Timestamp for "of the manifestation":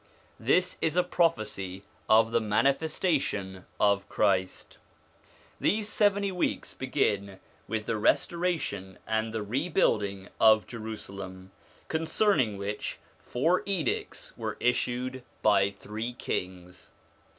2.09-3.67